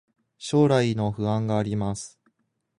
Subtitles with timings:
[0.39, 2.19] 将来の不安があります